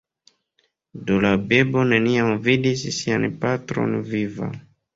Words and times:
Do 1.09 1.17
la 1.25 1.31
bebo 1.51 1.83
neniam 1.93 2.33
vidis 2.49 2.89
sian 2.99 3.31
patron 3.47 3.97
viva. 4.13 4.53